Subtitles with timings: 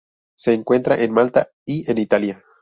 [0.35, 2.43] Se encuentra en Malta y en Italia.